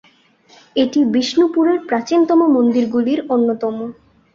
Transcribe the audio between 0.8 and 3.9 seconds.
এটি বিষ্ণুপুরের প্রাচীনতম মন্দিরগুলির অন্যতম।